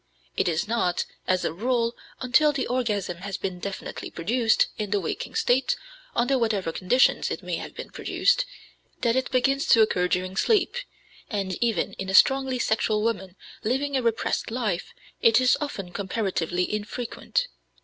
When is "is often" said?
15.39-15.91